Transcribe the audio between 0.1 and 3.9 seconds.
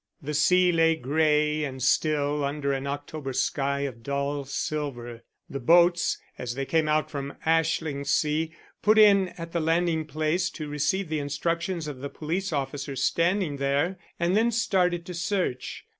The sea lay grey and still under an October sky